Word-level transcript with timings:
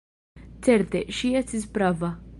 Certe, 0.67 1.03
ŝi 1.19 1.33
estis 1.43 1.71
prava. 1.77 2.15